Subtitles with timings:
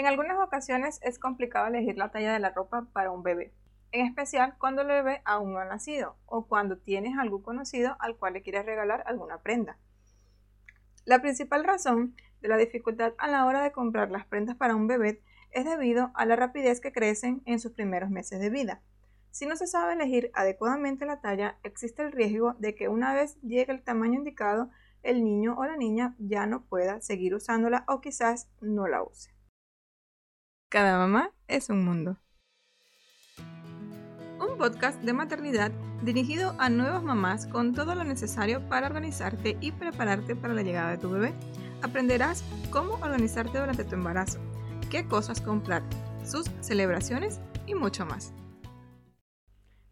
[0.00, 3.52] En algunas ocasiones es complicado elegir la talla de la ropa para un bebé,
[3.92, 8.16] en especial cuando el bebé aún no ha nacido o cuando tienes algún conocido al
[8.16, 9.76] cual le quieres regalar alguna prenda.
[11.04, 14.86] La principal razón de la dificultad a la hora de comprar las prendas para un
[14.86, 18.80] bebé es debido a la rapidez que crecen en sus primeros meses de vida.
[19.30, 23.38] Si no se sabe elegir adecuadamente la talla, existe el riesgo de que una vez
[23.42, 24.70] llegue el tamaño indicado,
[25.02, 29.38] el niño o la niña ya no pueda seguir usándola o quizás no la use.
[30.70, 32.16] Cada mamá es un mundo.
[34.38, 35.72] Un podcast de maternidad
[36.04, 40.92] dirigido a nuevas mamás con todo lo necesario para organizarte y prepararte para la llegada
[40.92, 41.32] de tu bebé.
[41.82, 44.38] Aprenderás cómo organizarte durante tu embarazo,
[44.92, 45.82] qué cosas comprar,
[46.24, 48.32] sus celebraciones y mucho más.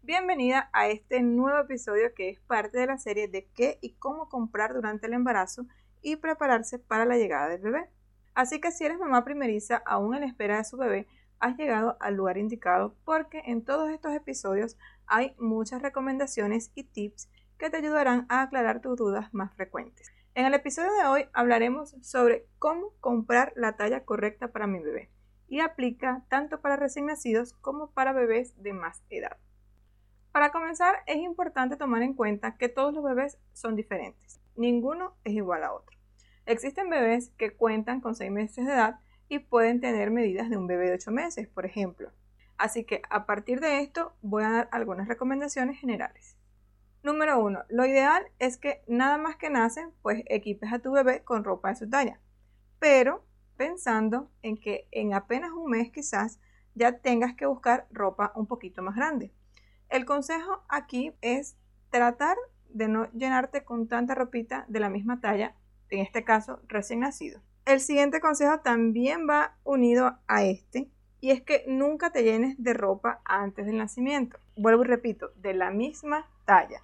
[0.01, 4.29] Bienvenida a este nuevo episodio que es parte de la serie de qué y cómo
[4.29, 5.65] comprar durante el embarazo
[6.01, 7.89] y prepararse para la llegada del bebé.
[8.33, 11.07] Así que si eres mamá primeriza aún en espera de su bebé,
[11.39, 14.77] has llegado al lugar indicado porque en todos estos episodios
[15.07, 20.11] hay muchas recomendaciones y tips que te ayudarán a aclarar tus dudas más frecuentes.
[20.35, 25.09] En el episodio de hoy hablaremos sobre cómo comprar la talla correcta para mi bebé
[25.47, 29.37] y aplica tanto para recién nacidos como para bebés de más edad.
[30.31, 34.39] Para comenzar, es importante tomar en cuenta que todos los bebés son diferentes.
[34.55, 35.98] Ninguno es igual a otro.
[36.49, 40.65] Existen bebés que cuentan con 6 meses de edad y pueden tener medidas de un
[40.65, 42.11] bebé de 8 meses, por ejemplo.
[42.57, 46.37] Así que a partir de esto voy a dar algunas recomendaciones generales.
[47.03, 47.65] Número 1.
[47.69, 51.69] Lo ideal es que nada más que nace, pues equipes a tu bebé con ropa
[51.69, 52.19] de su talla.
[52.79, 53.23] Pero
[53.55, 56.39] pensando en que en apenas un mes quizás
[56.73, 59.31] ya tengas que buscar ropa un poquito más grande.
[59.87, 61.57] El consejo aquí es
[61.91, 62.37] tratar
[62.69, 65.53] de no llenarte con tanta ropita de la misma talla
[65.89, 67.41] en este caso recién nacido.
[67.65, 70.89] El siguiente consejo también va unido a este
[71.21, 74.39] y es que nunca te llenes de ropa antes del nacimiento.
[74.55, 76.81] Vuelvo y repito, de la misma talla.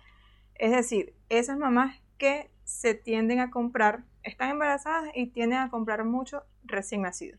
[0.55, 6.03] Es decir, esas mamás que se tienden a comprar, están embarazadas y tienden a comprar
[6.03, 7.37] mucho recién nacido.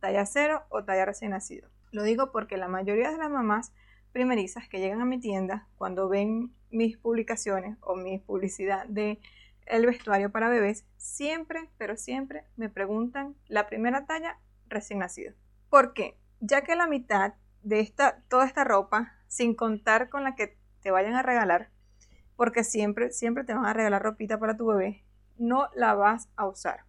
[0.00, 1.68] Talla cero o talla recién nacido.
[1.90, 3.72] Lo digo porque la mayoría de las mamás
[4.12, 9.20] primerizas que llegan a mi tienda cuando ven mis publicaciones o mi publicidad de
[9.68, 15.34] el vestuario para bebés, siempre, pero siempre me preguntan la primera talla recién nacido.
[15.70, 16.18] ¿Por qué?
[16.40, 20.90] Ya que la mitad de esta, toda esta ropa, sin contar con la que te
[20.90, 21.70] vayan a regalar,
[22.36, 25.04] porque siempre, siempre te van a regalar ropita para tu bebé,
[25.36, 26.84] no la vas a usar.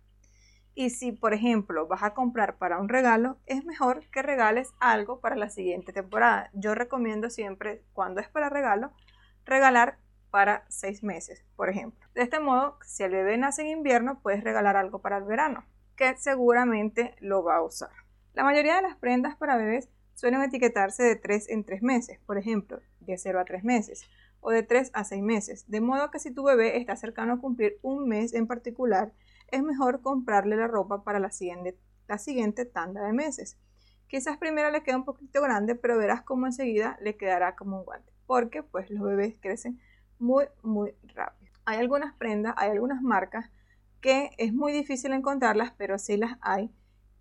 [0.76, 5.20] Y si, por ejemplo, vas a comprar para un regalo, es mejor que regales algo
[5.20, 6.50] para la siguiente temporada.
[6.54, 8.94] Yo recomiendo siempre, cuando es para regalo,
[9.44, 9.98] regalar
[10.32, 12.08] para seis meses, por ejemplo.
[12.14, 15.66] De este modo, si el bebé nace en invierno, puedes regalar algo para el verano,
[15.96, 17.92] que seguramente lo va a usar.
[18.34, 22.38] La mayoría de las prendas para bebés suelen etiquetarse de 3 en 3 meses, por
[22.38, 24.10] ejemplo, de 0 a 3 meses,
[24.42, 27.40] o de 3 a 6 meses, de modo que si tu bebé está cercano a
[27.40, 29.14] cumplir un mes en particular,
[29.52, 33.58] es mejor comprarle la ropa para la siguiente, la siguiente tanda de meses.
[34.08, 37.86] Quizás primero le queda un poquito grande, pero verás cómo enseguida le quedará como un
[37.86, 39.80] guante, porque pues los bebés crecen
[40.19, 41.52] muy, muy rápido.
[41.66, 43.50] Hay algunas prendas, hay algunas marcas
[44.02, 46.72] que es muy difícil encontrarlas, pero sí las hay,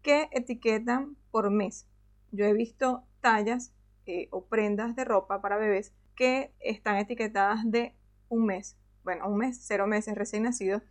[0.03, 1.87] que etiquetan por mes.
[2.31, 3.73] Yo he visto tallas
[4.07, 7.95] eh, o prendas de ropa para bebés que están etiquetadas de
[8.29, 8.77] un mes.
[9.05, 10.83] Bueno, un mes, cero meses recién nacido,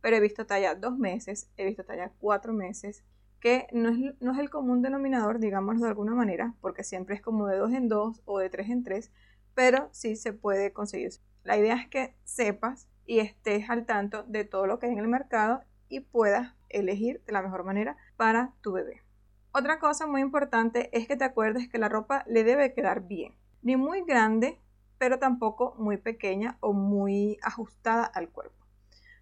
[0.00, 3.04] pero he visto talla dos meses, he visto talla cuatro meses,
[3.40, 7.22] que no es, no es el común denominador, digámoslo de alguna manera, porque siempre es
[7.22, 9.10] como de dos en dos o de tres en tres,
[9.54, 11.12] pero sí se puede conseguir.
[11.46, 14.98] La idea es que sepas y estés al tanto de todo lo que hay en
[14.98, 19.04] el mercado y puedas elegir de la mejor manera para tu bebé.
[19.52, 23.36] Otra cosa muy importante es que te acuerdes que la ropa le debe quedar bien,
[23.62, 24.60] ni muy grande,
[24.98, 28.66] pero tampoco muy pequeña o muy ajustada al cuerpo.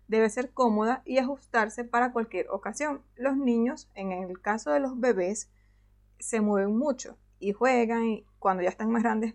[0.09, 3.03] Debe ser cómoda y ajustarse para cualquier ocasión.
[3.17, 5.51] Los niños, en el caso de los bebés,
[6.19, 9.35] se mueven mucho y juegan y cuando ya están más grandes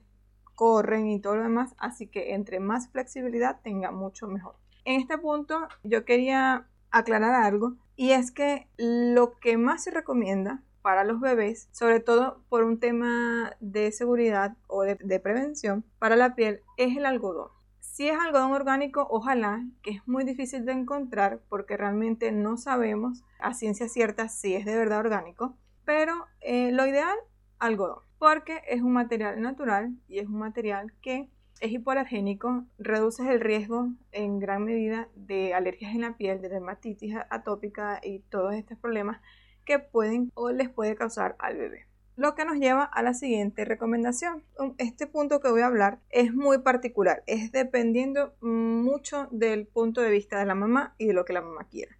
[0.59, 4.55] corren y todo lo demás, así que entre más flexibilidad tenga mucho mejor.
[4.83, 10.61] En este punto yo quería aclarar algo y es que lo que más se recomienda
[10.81, 16.35] para los bebés, sobre todo por un tema de seguridad o de, prevención para la
[16.35, 17.51] piel, es el algodón.
[17.79, 23.23] Si es algodón orgánico, ojalá, que es muy difícil de encontrar porque realmente no sabemos
[23.39, 25.55] a ciencia cierta si es de verdad orgánico,
[25.85, 27.17] pero eh, lo ideal,
[27.59, 31.29] algodón porque es un material natural y es un material que
[31.61, 37.15] es hipoalergénico, reduce el riesgo en gran medida de alergias en la piel, de dermatitis
[37.29, 39.19] atópica y todos estos problemas
[39.65, 41.85] que pueden o les puede causar al bebé.
[42.15, 44.43] Lo que nos lleva a la siguiente recomendación.
[44.77, 50.11] Este punto que voy a hablar es muy particular, es dependiendo mucho del punto de
[50.11, 51.98] vista de la mamá y de lo que la mamá quiera.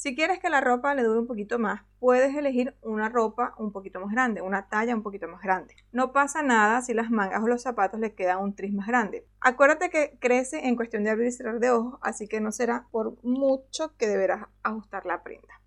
[0.00, 3.70] Si quieres que la ropa le dure un poquito más, puedes elegir una ropa un
[3.70, 5.76] poquito más grande, una talla un poquito más grande.
[5.92, 9.26] No pasa nada si las mangas o los zapatos le quedan un tris más grande.
[9.42, 12.86] Acuérdate que crece en cuestión de abrir y cerrar de ojos, así que no será
[12.90, 15.60] por mucho que deberás ajustar la prenda.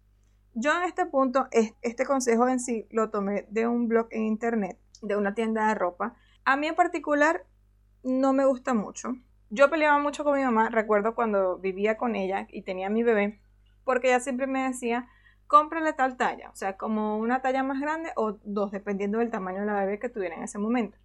[0.55, 4.79] Yo en este punto, este consejo en sí lo tomé de un blog en internet,
[5.03, 6.15] de una tienda de ropa.
[6.43, 7.45] A mí en particular
[8.01, 9.13] no me gusta mucho.
[9.51, 13.42] Yo peleaba mucho con mi mamá, recuerdo cuando vivía con ella y tenía mi bebé
[13.83, 15.07] porque ella siempre me decía,
[15.47, 19.61] cómprale tal talla, o sea, como una talla más grande o dos, dependiendo del tamaño
[19.61, 20.97] de la bebé que tuviera en ese momento.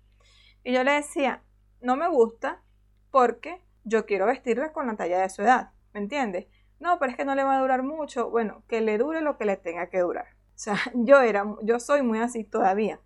[0.64, 1.42] Y yo le decía,
[1.80, 2.62] no me gusta
[3.10, 6.46] porque yo quiero vestirla con la talla de su edad, ¿me entiendes?
[6.80, 8.30] No, pero es que no le va a durar mucho.
[8.30, 10.26] Bueno, que le dure lo que le tenga que durar.
[10.26, 13.00] O sea, yo era, yo soy muy así todavía.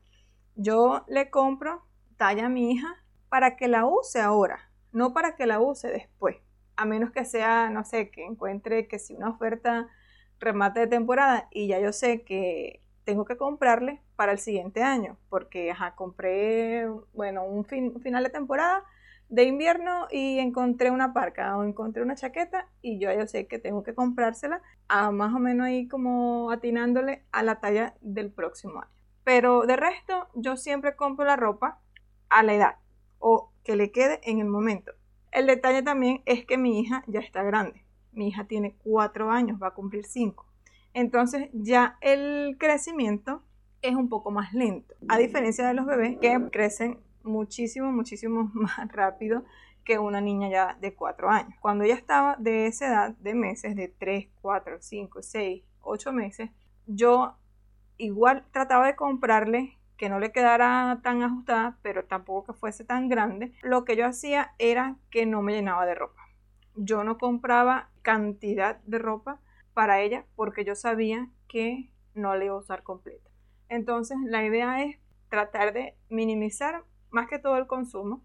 [0.54, 1.86] Yo le compro
[2.16, 6.36] talla a mi hija para que la use ahora, no para que la use después
[6.76, 9.88] a menos que sea, no sé, que encuentre que si una oferta
[10.40, 15.16] remate de temporada y ya yo sé que tengo que comprarle para el siguiente año,
[15.28, 18.84] porque ajá, compré, bueno, un, final de temporada
[19.28, 23.58] de invierno y encontré una parca o encontré una chaqueta y yo ya sé que
[23.58, 28.80] tengo que comprársela a más o menos ahí como atinándole a la talla del próximo
[28.80, 28.90] año.
[29.24, 31.80] Pero de resto, yo siempre compro la ropa
[32.28, 32.76] a la edad
[33.18, 34.92] o que le quede en el momento.
[35.32, 37.84] El detalle también es que mi hija ya está grande.
[38.12, 40.46] Mi hija tiene cuatro años, va a cumplir cinco.
[40.92, 43.42] Entonces ya el crecimiento
[43.80, 44.94] es un poco más lento.
[45.08, 49.44] A diferencia de los bebés que crecen muchísimo, muchísimo más rápido
[49.84, 51.54] que una niña ya de cuatro años.
[51.60, 56.50] Cuando ella estaba de esa edad de meses, de tres, cuatro, cinco, seis, ocho meses,
[56.86, 57.36] yo
[57.96, 63.08] igual trataba de comprarle que no le quedara tan ajustada, pero tampoco que fuese tan
[63.08, 66.22] grande, lo que yo hacía era que no me llenaba de ropa.
[66.74, 69.40] Yo no compraba cantidad de ropa
[69.74, 73.30] para ella porque yo sabía que no le iba a usar completa.
[73.68, 74.98] Entonces la idea es
[75.28, 78.22] tratar de minimizar más que todo el consumo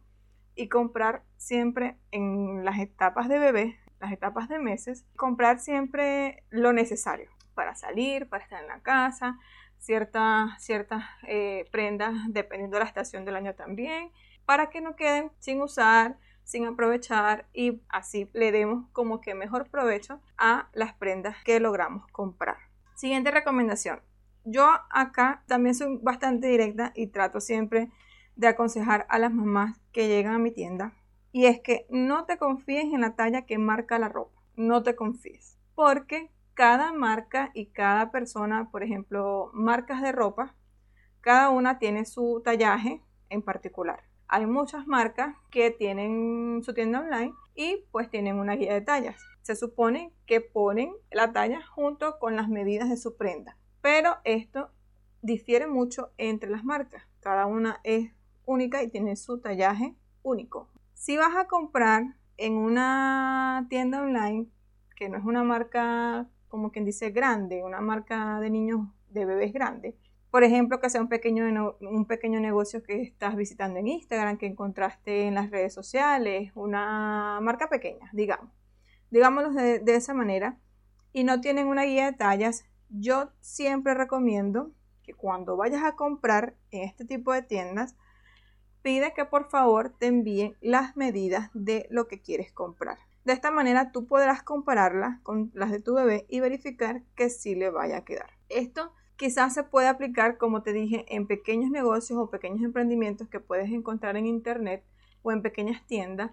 [0.56, 6.74] y comprar siempre en las etapas de bebé, las etapas de meses, comprar siempre lo
[6.74, 9.40] necesario para salir, para estar en la casa,
[9.80, 14.12] ciertas, ciertas eh, prendas dependiendo de la estación del año también,
[14.46, 19.70] para que no queden sin usar, sin aprovechar y así le demos como que mejor
[19.70, 22.58] provecho a las prendas que logramos comprar.
[22.96, 24.02] Siguiente recomendación.
[24.46, 27.92] Yo acá también soy bastante directa y trato siempre
[28.38, 30.94] de aconsejar a las mamás que llegan a mi tienda
[31.34, 34.96] y es que no te confíes en la talla que marca la ropa, no te
[34.96, 40.56] confíes, porque cada marca y cada persona, por ejemplo, marcas de ropa,
[41.22, 44.02] cada una tiene su tallaje en particular.
[44.28, 49.22] Hay muchas marcas que tienen su tienda online y pues tienen una guía de tallas.
[49.44, 54.72] Se supone que ponen la talla junto con las medidas de su prenda, pero esto
[55.22, 57.04] difiere mucho entre las marcas.
[57.20, 58.12] Cada una es
[58.46, 59.94] única y tiene su tallaje
[60.24, 60.70] único.
[60.96, 64.48] Si vas a comprar en una tienda online
[64.96, 69.54] que no es una marca como quien dice, grande, una marca de niños, de bebés
[69.54, 69.96] grande.
[70.32, 74.46] Por ejemplo, que sea un pequeño, un pequeño negocio que estás visitando en Instagram, que
[74.46, 78.52] encontraste en las redes sociales, una marca pequeña, digamos.
[79.10, 80.58] Digámoslo de, de esa manera.
[81.14, 82.66] Y no tienen una guía de tallas.
[82.90, 84.72] Yo siempre recomiendo
[85.04, 87.96] que cuando vayas a comprar en este tipo de tiendas,
[88.82, 92.98] pide que por favor te envíen las medidas de lo que quieres comprar.
[93.28, 97.56] De esta manera tú podrás compararlas con las de tu bebé y verificar que sí
[97.56, 98.30] le vaya a quedar.
[98.48, 103.42] Esto quizás se puede aplicar, como te dije, en pequeños negocios o pequeños emprendimientos que
[103.42, 104.86] puedes encontrar en internet
[105.24, 106.32] o en pequeñas tiendas,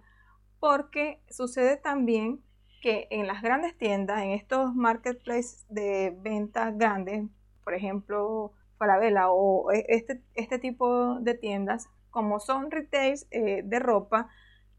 [0.61, 2.41] porque sucede también
[2.81, 7.25] que en las grandes tiendas, en estos marketplaces de ventas grandes,
[7.65, 13.81] por ejemplo, Falabella o e, este, este tipo de tiendas, como son retails eh, de
[13.81, 14.29] ropa,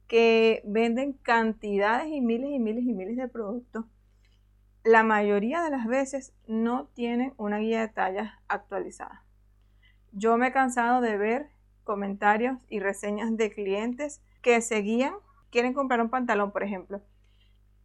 [0.08, 3.86] que venden cantidades y miles y miles y miles de productos,
[4.84, 9.24] la mayoría de las veces no tienen una guía de tallas actualizada.
[10.12, 11.50] Yo me he cansado de ver
[11.84, 15.16] comentarios y reseñas de clientes que seguían,
[15.50, 17.02] quieren comprar un pantalón, por ejemplo,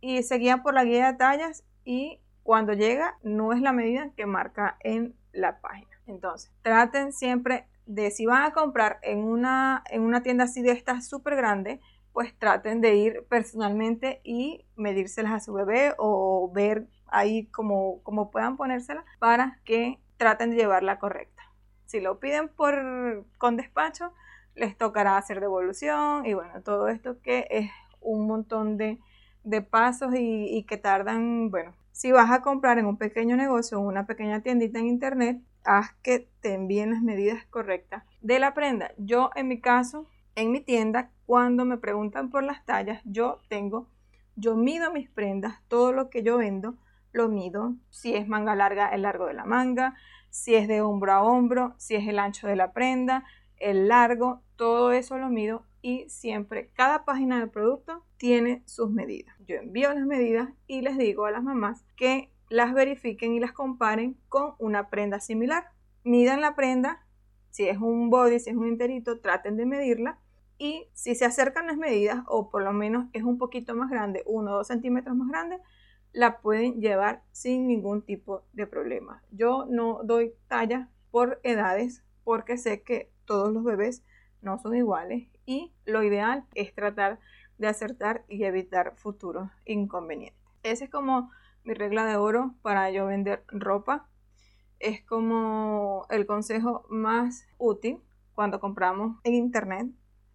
[0.01, 4.27] y seguían por la guía de tallas y cuando llega no es la medida que
[4.27, 5.91] marca en la página.
[6.07, 10.73] Entonces, traten siempre de si van a comprar en una, en una tienda así de
[10.73, 11.81] estas súper grande,
[12.13, 18.31] pues traten de ir personalmente y medírselas a su bebé o ver ahí como, como
[18.31, 21.43] puedan ponérsela para que traten de llevarla correcta.
[21.87, 24.13] Si lo piden por con despacho,
[24.55, 28.99] les tocará hacer devolución y bueno, todo esto que es un montón de,
[29.71, 33.83] pasos y, y, que tardan, bueno, si vas a comprar en un pequeño negocio o
[33.83, 38.93] una pequeña tiendita en internet, haz que te envíen las medidas correctas de la prenda.
[38.97, 43.87] Yo en mi caso, en mi tienda, cuando me preguntan por las tallas, yo tengo,
[44.35, 46.75] yo mido mis prendas, todo lo que yo vendo,
[47.13, 49.95] lo mido, si es manga larga, el largo de la manga,
[50.29, 53.23] si es de hombro a hombro, si es el ancho de la prenda,
[53.59, 59.37] el largo, todo eso lo mido y siempre cada página del producto tiene sus medidas.
[59.47, 63.53] Yo envío las medidas y les digo a las mamás que las verifiquen y las
[63.53, 65.69] comparen con una prenda similar.
[66.03, 67.07] Midan la prenda,
[67.51, 70.19] si es un body, si es un enterito, traten de medirla
[70.61, 74.23] y si se acercan las medidas o por lo menos es un poquito más grande,
[74.27, 75.59] uno o dos centímetros más grande,
[76.13, 79.23] la pueden llevar sin ningún tipo de problema.
[79.31, 84.05] Yo no doy talla por edades porque sé que todos los bebés
[84.43, 87.21] no son iguales y lo ideal es tratar
[87.57, 90.39] de acertar y evitar futuros inconvenientes.
[90.63, 91.31] Esa es como
[91.65, 94.11] mi regla de oro para yo vender ropa.
[94.79, 97.99] Es como el consejo más útil
[98.35, 99.87] cuando compramos en internet.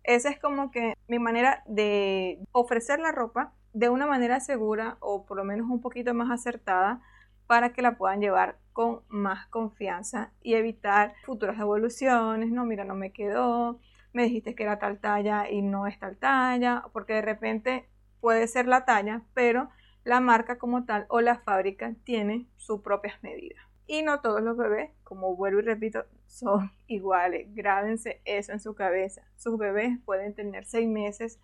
[0.06, 5.26] Esa es como que mi manera de ofrecer la ropa de una manera segura o
[5.26, 7.02] por lo menos un poquito más acertada
[7.48, 12.52] para que la puedan llevar con más confianza y evitar futuras evoluciones.
[12.52, 13.80] No, mira, no me quedó,
[14.14, 17.90] me dijiste que era tal talla y no es tal talla, porque de repente
[18.22, 19.70] puede ser la talla, pero
[20.04, 23.64] la marca como tal o la fábrica tiene sus propias medidas.
[23.88, 27.48] Y no todos los bebés, como vuelvo y repito, son iguales.
[27.54, 29.22] Grábense eso en su cabeza.
[29.36, 31.40] Sus bebés pueden tener seis meses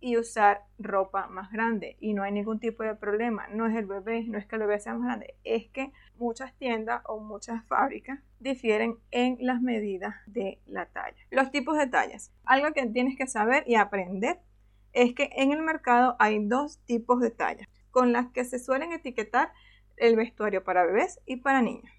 [0.00, 3.48] y usar ropa más grande y no hay ningún tipo de problema.
[3.48, 6.54] No es el bebé, no es que el bebé sea más grande, es que muchas
[6.54, 11.16] tiendas o muchas fábricas difieren en las medidas de la talla.
[11.30, 12.32] Los tipos de tallas.
[12.44, 14.38] Algo que tienes que saber y aprender
[14.92, 18.92] es que en el mercado hay dos tipos de tallas con las que se suelen
[18.92, 19.52] etiquetar
[19.96, 21.90] el vestuario para bebés y para niños.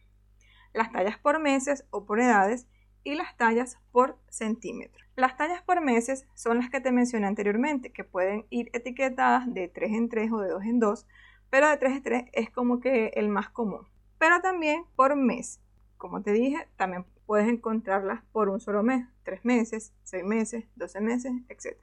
[0.78, 2.68] Las tallas por meses o por edades
[3.04, 5.04] y las tallas por centímetros.
[5.16, 9.70] Las tallas por meses son las que te mencioné anteriormente, que pueden ir etiquetadas de
[9.70, 11.08] 3 en 3 o de 2 en 2,
[11.50, 13.88] pero de 3 en 3 es como que el más común.
[14.20, 15.60] Pero también por mes.
[15.98, 21.02] Como te dije, también puedes encontrarlas por un solo mes, 3 meses, 6 meses, 12
[21.02, 21.76] meses, etc.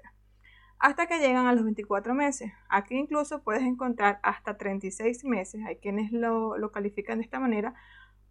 [0.78, 2.52] Hasta que llegan a los 24 meses.
[2.68, 5.64] Aquí incluso puedes encontrar hasta 36 meses.
[5.66, 7.74] Hay quienes lo, lo califican de esta manera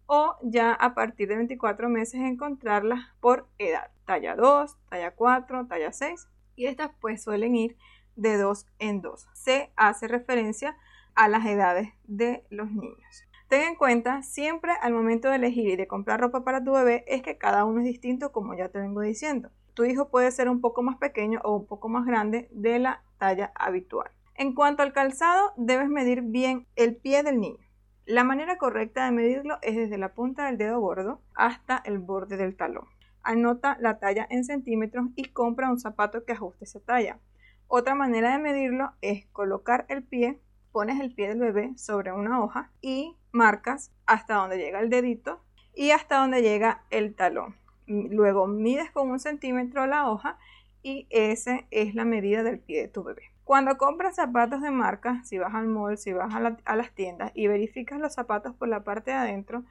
[0.06, 5.92] o ya a partir de 24 meses encontrarlas por edad, talla 2, talla 4, talla
[5.92, 7.76] 6 y estas pues suelen ir
[8.16, 9.28] de 2 en 2.
[9.34, 10.76] Se hace referencia
[11.14, 13.24] a las edades de los niños.
[13.48, 17.04] Ten en cuenta siempre al momento de elegir y de comprar ropa para tu bebé
[17.06, 19.50] es que cada uno es distinto como ya te vengo diciendo.
[19.74, 23.02] Tu hijo puede ser un poco más pequeño o un poco más grande de la
[23.18, 24.10] talla habitual.
[24.36, 27.64] En cuanto al calzado, debes medir bien el pie del niño.
[28.06, 32.36] La manera correcta de medirlo es desde la punta del dedo gordo hasta el borde
[32.36, 32.84] del talón.
[33.22, 37.18] Anota la talla en centímetros y compra un zapato que ajuste esa talla.
[37.66, 40.38] Otra manera de medirlo es colocar el pie,
[40.70, 45.40] pones el pie del bebé sobre una hoja y marcas hasta donde llega el dedito
[45.74, 47.56] y hasta donde llega el talón.
[47.86, 50.38] Luego mides con un centímetro la hoja
[50.82, 53.33] y esa es la medida del pie de tu bebé.
[53.44, 57.46] Cuando compras zapatos de marca, si vas al mall, si vas a, las tiendas y
[57.46, 59.64] verificas los zapatos por la parte de adentro,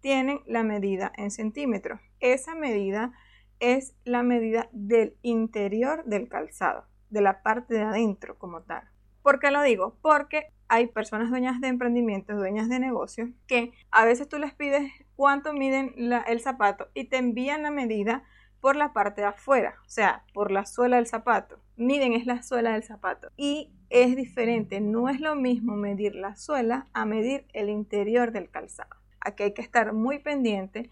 [0.00, 2.00] tienen la medida en centímetros.
[2.18, 3.12] Esa medida
[3.60, 8.88] es la medida del interior del calzado, de la parte de adentro como tal.
[9.22, 9.96] ¿Por qué lo digo?
[10.02, 14.90] Porque hay personas dueñas de emprendimientos, dueñas de negocios, que a veces tú les pides
[15.14, 15.94] cuánto miden
[16.26, 18.24] el zapato y te envían la medida
[18.60, 21.58] por la parte de afuera, o sea, por la suela del zapato.
[21.76, 23.30] Miden es la suela del zapato.
[23.36, 28.50] Y es diferente, no es lo mismo medir la suela a medir el interior del
[28.50, 28.96] calzado.
[29.20, 30.90] Aquí hay que estar muy pendiente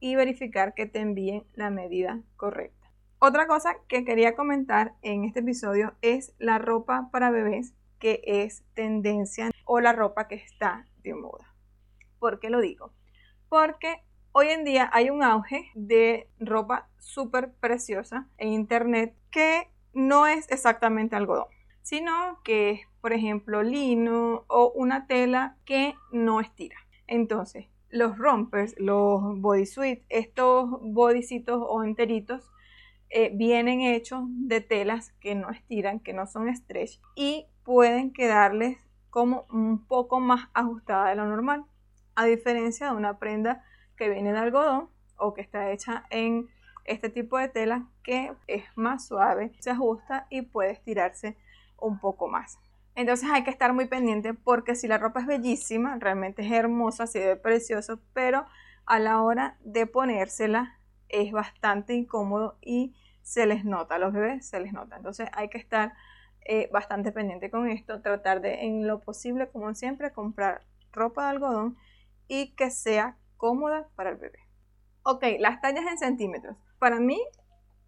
[0.00, 2.90] y verificar que te envíen la medida correcta.
[3.18, 8.64] Otra cosa que quería comentar en este episodio es la ropa para bebés que es
[8.74, 11.54] tendencia o la ropa que está de moda.
[12.18, 12.92] ¿Por qué lo digo?
[13.48, 20.28] Porque Hoy en día hay un auge de ropa súper preciosa en internet que no
[20.28, 21.48] es exactamente algodón,
[21.82, 26.76] sino que es, por ejemplo, lino o una tela que no estira.
[27.08, 32.52] Entonces, los rompers, los bodysuits, estos bodycitos o enteritos,
[33.08, 38.78] eh, vienen hechos de telas que no estiran, que no son stretch y pueden quedarles
[39.10, 41.64] como un poco más ajustada de lo normal,
[42.14, 43.64] a diferencia de una prenda
[44.00, 44.88] que viene de algodón
[45.18, 46.48] o que está hecha en
[46.86, 51.36] este tipo de tela que es más suave, se ajusta y puede estirarse
[51.76, 52.58] un poco más.
[52.94, 57.06] Entonces hay que estar muy pendiente porque si la ropa es bellísima, realmente es hermosa,
[57.06, 58.46] se ve precioso, pero
[58.86, 60.78] a la hora de ponérsela
[61.10, 64.96] es bastante incómodo y se les nota, a los bebés se les nota.
[64.96, 65.92] Entonces hay que estar
[66.46, 71.30] eh, bastante pendiente con esto, tratar de en lo posible, como siempre, comprar ropa de
[71.32, 71.76] algodón
[72.28, 74.38] y que sea cómoda para el bebé.
[75.02, 76.58] Ok, las tallas en centímetros.
[76.78, 77.18] Para mí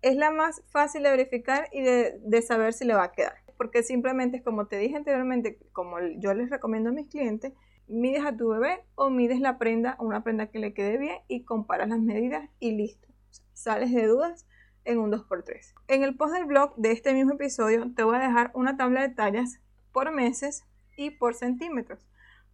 [0.00, 3.34] es la más fácil de verificar y de, saber si le va a quedar.
[3.58, 7.52] Porque simplemente es como te dije anteriormente, como yo les recomiendo a mis clientes,
[7.86, 11.44] mides a tu bebé o mides la prenda, una prenda que le quede bien y
[11.44, 13.06] comparas las medidas y listo.
[13.52, 14.46] Sales de dudas
[14.84, 15.74] en un 2x3.
[15.88, 19.02] En el post del blog de este mismo episodio te voy a dejar una tabla
[19.02, 19.60] de tallas
[19.92, 20.64] por meses
[20.96, 22.08] y por centímetros,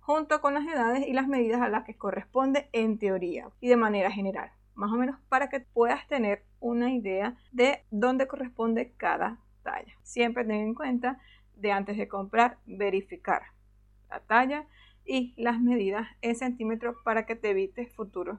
[0.08, 3.76] junto con las edades y las medidas a las que corresponde en teoría y de
[3.76, 9.38] manera general, más o menos para que puedas tener una idea de dónde corresponde cada
[9.62, 9.92] talla.
[10.02, 11.20] Siempre ten en cuenta
[11.56, 13.42] de antes de comprar verificar
[14.08, 14.66] la talla
[15.04, 18.38] y las medidas en centímetros para que te evites futuros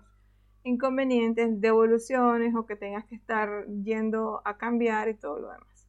[0.63, 5.88] inconvenientes, devoluciones o que tengas que estar yendo a cambiar y todo lo demás.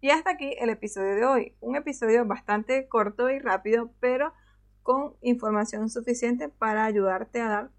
[0.00, 1.52] Y hasta aquí el episodio de hoy.
[1.60, 4.32] Un episodio bastante corto y rápido, pero
[4.86, 7.70] con información suficiente para ayudarte a dar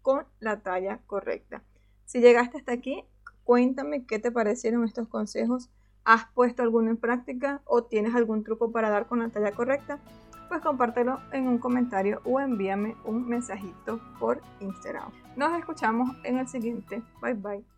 [0.00, 1.64] con la talla correcta.
[2.04, 3.02] Si llegaste hasta aquí,
[3.42, 5.70] cuéntame qué te parecieron estos consejos.
[6.04, 9.98] ¿Has puesto alguno en práctica o tienes algún truco para dar con la talla correcta?
[10.52, 15.10] pues compártelo en un comentario o envíame un mensajito por Instagram.
[15.34, 17.02] Nos escuchamos en el siguiente.
[17.22, 17.71] Bye bye.